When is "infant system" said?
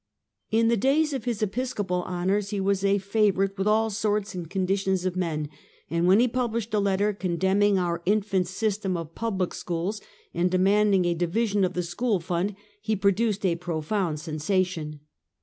8.07-8.97